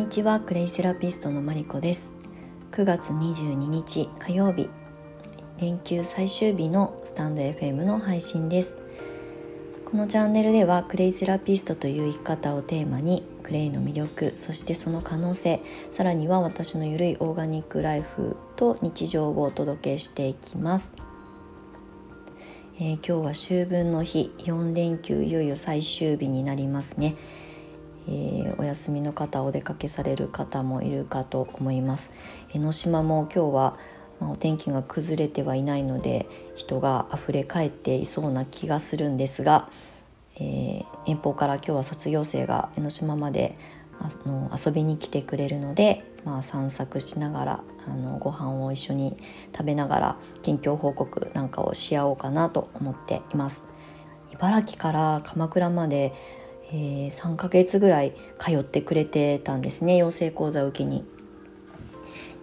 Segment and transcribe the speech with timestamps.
[0.00, 0.40] にちは。
[0.40, 2.10] クレイセラピストのマリコです。
[2.72, 4.70] 9月22日火曜日。
[5.60, 8.78] 連休最終日のスタンド FM の配信です。
[9.84, 15.60] このチャンネルではクレイセラピストという生き方をテーマにクレイの魅力そしてその可能性
[15.92, 20.94] さらには私のゆるいオーガニックライフと日常をお届けしていきます。
[22.78, 24.32] えー、今日は秋分の日。
[24.38, 27.16] 4連休いよいよ最終日になりますね、
[28.08, 32.10] えー、お休みの方お出かけされる方もいるかと思います。
[32.52, 33.78] 江ノ島も今日は、
[34.20, 39.68] まあ、お天気が崩れてはいないので人が溢れ返っていそうな気がするんですが、
[40.36, 43.56] えー、遠方から今日は卒業生が江ノ島まで
[43.98, 49.16] あの遊びに来てくれるので、まあ、散策しながらあのご飯を一緒に
[49.52, 53.64] 食べながら近況報告なんかをし合おうかなと思っています。
[54.32, 56.14] 茨城から鎌倉まで、
[56.72, 61.04] えー、3ヶ月ぐらい通ってくれてたんですね養成講座受けに。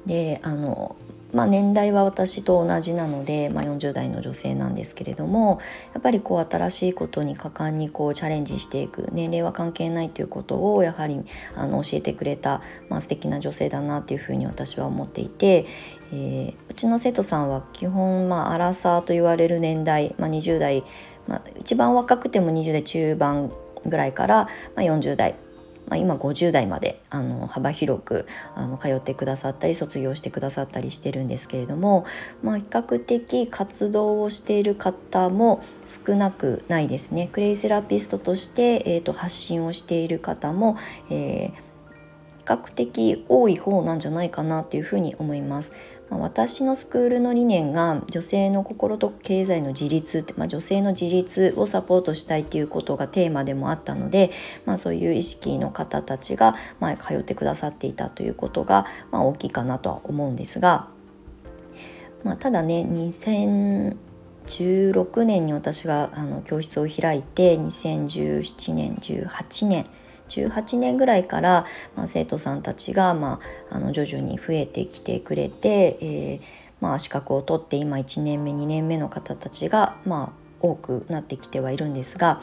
[0.06, 0.96] であの
[1.34, 5.60] まあ、年代は私と同じなので、まあ、40代の女性なんですけれども
[5.94, 11.24] やっぱりこう新しいことに果敢にこうチャレンジしていく年齢は関係ないということをやはり
[11.56, 15.66] あの教えてくれた、まあ、素敵な女性だなというふうに私は思っていて、
[16.14, 20.86] えー、うちの生徒さんは基本、まあ、アラサーと言われる年代、まあ、20代、
[21.28, 23.52] まあ、一番若くても20代中盤
[23.88, 25.36] ぐらいから、まあ、40代
[25.88, 32.06] まあ、今50代まであの幅広くあの通ってくださったり卒業してくださったりしてるんですけれども、
[32.44, 35.64] まあ、比較的活動をしている方も
[36.06, 37.30] 少なくないですね。
[37.32, 40.78] クレイセラピストとして、えーと、発信をしている方も、
[41.10, 41.54] えー、比
[42.44, 45.72] 較的多い方なんじゃないかなというふうに思います。
[46.10, 54.32] 私のスクールの理念が女性の心と経済の自立って、まあ、女性の自立をサポートしたいっていうことがテーマでもあったので、
[54.66, 60.88] まあ、そういう意識の方たちが、まあ、通ってくださっていたということが、まあ、大きいかなとは思うんですが、
[62.24, 69.86] まあ、ただね2016年に私があの教室を開いて2017年18年
[70.30, 71.66] 18年ぐらいから、
[71.96, 73.40] まあ、生徒さんたちが、ま
[73.70, 82.42] あ、あの徐々に増えてきてくれて、えーまあ、資格を取って今1年目2年目の方たちが、まあ、多くなってきてはいるんですが、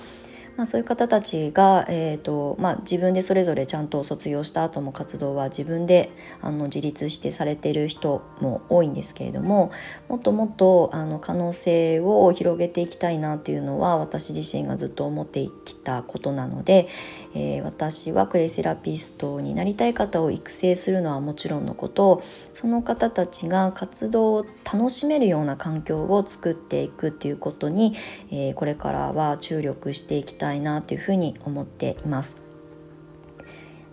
[0.56, 9.72] まあ、そういう方たちが、えーとまあ、自分でそれぞれちゃんと卒業した後も活動は自分であの自立してされてる人も多いんですけれども
[10.08, 16.88] もっともっとあの可能性を広げていきたいなっていうのは私自身がずっと思ってきたことなので、
[17.34, 22.22] えー、私はクレイセラピストになりたい方を育成するのはもちろんのこと
[22.54, 27.94] その方たちが活動を楽しめるような環境を作っていくっていうことに、
[28.30, 32.44] えー、これからは注力していきたいなというふうに思っています。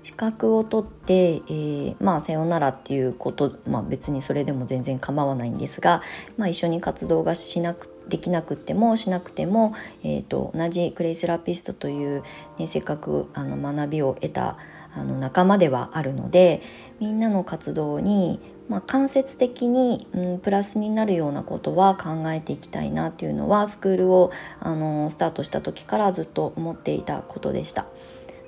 [0.04, 6.02] 資格を取って、えー、まあさよならっていうこと、まあ、別にそれでも全然構わないんですが、
[6.38, 9.74] まあ、一緒に活動がしなくできなくてもしなくても、
[10.04, 12.24] えーと、同じクレイセラピストという、
[12.60, 14.58] ね、せっかくあの学びを得た
[14.94, 16.62] あの仲間ではあるので
[17.00, 27.86] みんなの活動に、まあ、間接的に、うん、プラスになるようなことは考えていきたいなっていうのはスクールをあのスタートした時からずっと思っていたことでした。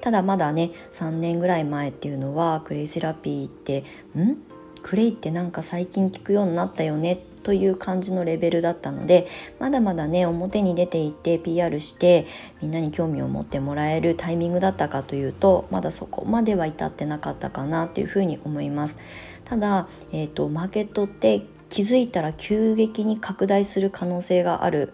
[0.01, 3.85] ただまだね3年ぐらい前っていうのはクレイセラピーって
[4.17, 4.35] ん？
[4.81, 9.27] クレイってなんか最近聞くようになったよねという感じのレベルだったので
[9.59, 12.25] まだまだね表に出ていって PR して
[12.61, 18.97] みんなに興味を持ってもらえるタイミングだったかというとまだそこまでは至ってなかったかなというふうに思います。
[19.45, 24.93] ただ、えーと、マーケットって気づいたら急激に拡大する可能性がある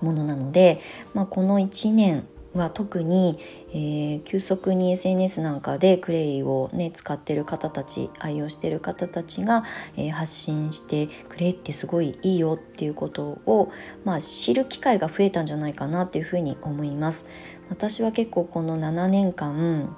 [0.00, 0.80] ものなので、
[1.14, 2.26] まあ、この1年
[2.58, 3.38] は特に、
[3.70, 9.64] えー、急速に SNS なんかでクレイをね使ってる方たち愛用してる方たちが、
[9.96, 13.72] えー、発信してクレイってすごいいいよっていうことを、
[14.04, 17.24] まあ、知る機会が増えたんじゃないかなというふうに思います。
[17.70, 19.96] 私は結構この7年間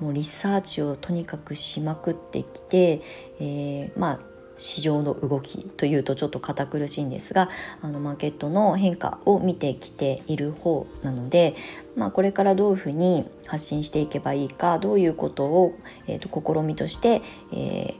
[0.00, 3.02] もうリサーチをとにかくしまくってきて、
[3.38, 7.48] えー、まあ市場の動きというとちょっと堅苦しいんですが
[7.80, 11.56] あのマーケットの変化を見てきている方なので、
[11.96, 15.74] まあ、これからどういうふうに発信していけばいいかどういうことを、
[16.06, 17.22] えーと、試みとして、
[17.52, 17.94] え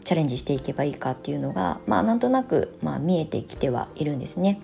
[0.00, 4.60] ー、チャレンジしていけばいいかっていうのが、まあ、なんとなく、まあ、見えてきてはいるんですね。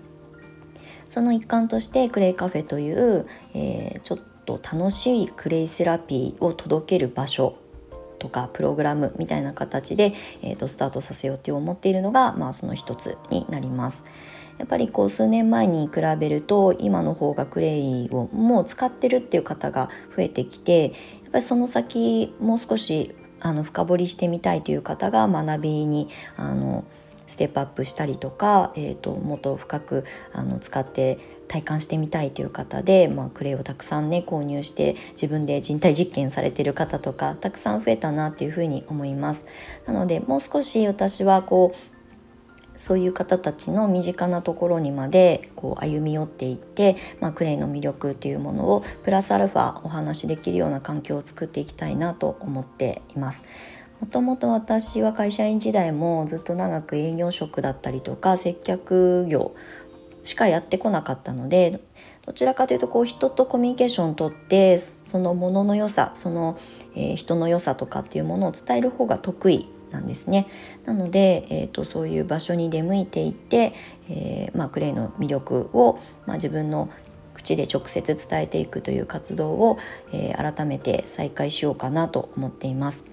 [1.08, 7.56] その一環としてクレイカフェという、えー、ちょっと楽しいクレイセラピーを届ける場所
[8.20, 10.12] とかプログラムみたいな形で、
[10.42, 14.04] えーと、スタートさせようって思っているのが、まあ、その一つになります。
[14.58, 20.92] やっぱりこう数年前に比べると今の方がクレイをもう使ってるっていう方が増えてきてやっ
[21.32, 26.84] ぱりその先もう少しあの深掘りしてみたいという方が学びにあの
[27.26, 31.18] ステップアップしたりとか、えーと、もっと深くあの使って
[31.50, 39.44] 体感してみたいという方で、まあ、クレイをたくさんね購入して自分で人体実験されてる方とかたくさん増えたなっていうふうに思います。
[39.84, 53.42] なのでもう少し私はこうそういう方たちの身近なところにまでこう歩み寄っていって、まあ、クレイの魅力っていうものをプラスアルファお話しできるような環境を作っていきたいなと思っています。
[54.00, 59.52] もともと私は会社員時代もずっと長く営業職だったりとか接客業
[60.24, 61.80] しかやってこなかったので
[62.26, 66.58] どちらかというとこう人とコミュニケーションをとってそのものの良さその、
[66.94, 70.46] えー、人の良さとかっていうものを伝える方が得意なんですね。
[70.84, 73.74] なので、えーと、そういう場所に出向いていって、
[74.08, 76.88] えー、まあ、クレイの魅力を、まあ、自分の
[77.34, 79.78] 口で直接伝えていくという活動を、
[80.12, 83.04] えー、改めて再開しようかなと思っています。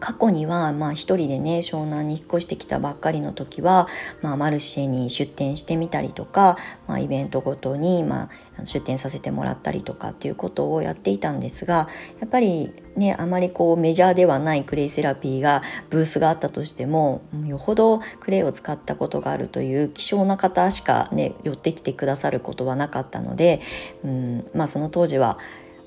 [0.00, 3.86] 過去にはまあ一人でね湘南に引っ越してきたばっかりの時は、
[4.22, 6.56] まあ、マルシェに出店してみたりとか、
[6.88, 11.88] まあ、イベントごとにまあ出店させてもらったりとかっていうことをやっていたんですが
[12.18, 23.60] やっぱりねあまりこうメジャーではないクレイセラピーがブースがあったとしてもよほどクレイを使ったことがあるという希少な方しかね寄ってきてくださることはなかったので、
[24.04, 25.38] うんまあ、その当時は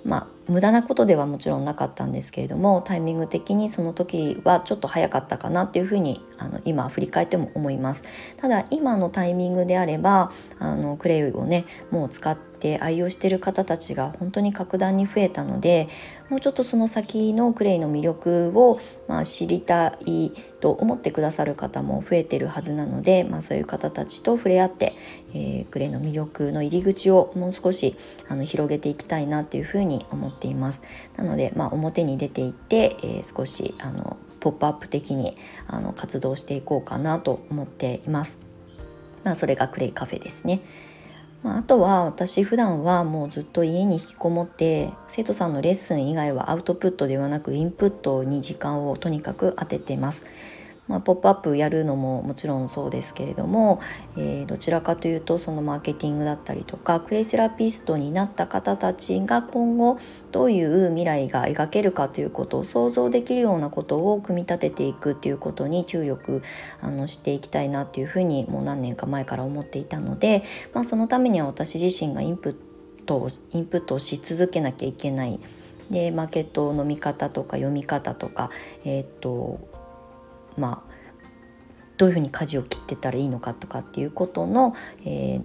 [0.05, 8.03] まあ無駄なことではもちろんなかったんですけれどもタイミング的にその時はちょっと早かったかなっていうふうにあの今振り返っても思います。
[8.37, 15.89] ただ今のタイミングであればあのクレイをねもう使って愛用してる方たちが本当に格段に増えたので
[16.29, 20.31] もうちょっとその先のクレイの魅力を、まあ、知りたい
[20.61, 24.93] と思ってくださる方も増えてるはずなので、まあ、そういう方たちと触れ合って、
[25.33, 27.95] えー、クレイの魅力の入り口をもう少し
[28.29, 30.81] あの広げていきたいなっていうふうに思っています。
[31.17, 35.37] なので、まあ、表に出ていって、えー、少しあのポップアップ的に
[35.67, 38.37] あの活動していこうかなと思っています。
[39.23, 40.61] まあ、それがクレイカフェですね。
[41.43, 50.25] まあ、あとは私普段はもうずっと家に引きこもって生徒さんのレッスン以外はアウトプットではなくインプットに時間をとにかく当ててます。
[50.87, 53.81] まあ、ポップアップやるのももちろんそうですけれども、
[54.17, 59.97] えー、どちらかというとそのマーケティングだったりとかクレイセラピストになった方たちが今後
[60.31, 66.43] どういう未来が描けるかということを想像できるようなことを組み立てていくっていうことに注力
[66.81, 70.43] あのしていきたいなっていうふうにもう何年か前から思っていたので、
[70.73, 75.39] まあ、そのためには私自身がインプットをインプットをし続けなきゃいけない。
[75.91, 78.49] でマーケットの見方とか読み方とか、
[78.85, 79.59] えー、っと
[80.57, 80.93] まあ
[81.97, 85.43] どういうふうに舵を切ってたらいいのかとかっていうことの、えー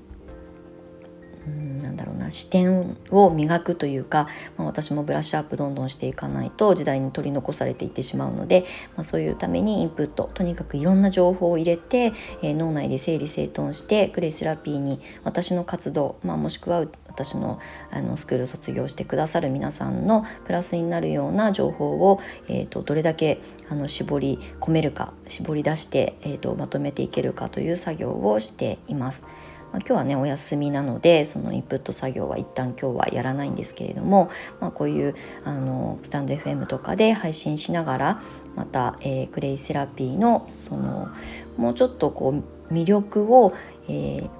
[1.82, 8.66] なんだろうな視点を磨くというか、まあ、私もブラッシュアップどんどんしていかないと時代に取り残されていってしまうので、
[8.96, 12.12] まあ、そういうためにインプットとにかくいろんな情報を入れて、
[12.42, 17.58] えー、脳内で整理整頓してクレイセラピーに私の活動、まあ、もしくは私の
[17.90, 29.24] あのスクールを卒業してくださる皆さんのプラスになるような情報を、えーと、どれだけあの絞り込めるか絞り出して、えーと、まとめていけるかという作業をしています。
[29.72, 38.22] まあ、今日はねお休みなのでそのインプット作業は一旦今日はやらないんですけれども、まあ、こういうあのスタンド FM とかで配信しながら
[38.56, 41.08] また、えー、クレイセラピーのその
[41.56, 43.54] もうちょっとこう魅力を、
[43.88, 44.30] えー、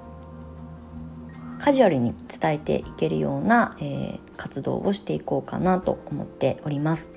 [1.61, 7.08] カジュアルに伝えていけるような、えー、活動をしていこうかなと思っております。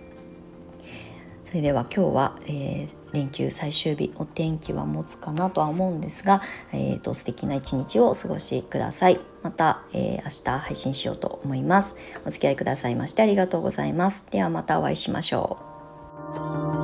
[1.46, 6.42] それでは今日は、えー、連休最終日お天気は持つかなとは思うんですが、
[6.72, 9.20] えーと、素敵な一日をお過ごしください。
[9.44, 11.96] また、えー、明日配信しようと思います。
[12.26, 14.24] お付き合いくださいましてありがとうございます。
[14.32, 15.58] ではまたお会いしましょ
[16.78, 16.81] う。